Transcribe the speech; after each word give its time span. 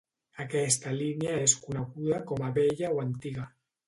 Aquesta 0.43 0.93
línia 1.01 1.35
és 1.41 1.53
coneguda 1.65 2.21
com 2.31 2.47
a 2.47 2.49
vella 2.57 2.91
o 2.97 3.03
antiga. 3.05 3.47